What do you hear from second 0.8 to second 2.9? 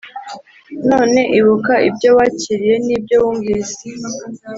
Nuko ibuka ibyo wākiriye